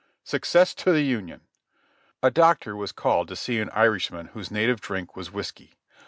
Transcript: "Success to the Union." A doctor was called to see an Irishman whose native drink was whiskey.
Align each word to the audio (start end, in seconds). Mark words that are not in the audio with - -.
"Success 0.23 0.73
to 0.73 0.91
the 0.91 1.03
Union." 1.03 1.41
A 2.23 2.31
doctor 2.31 2.75
was 2.75 2.91
called 2.91 3.27
to 3.27 3.35
see 3.35 3.59
an 3.59 3.69
Irishman 3.69 4.29
whose 4.33 4.49
native 4.49 4.81
drink 4.81 5.15
was 5.15 5.29
whiskey. 5.31 5.75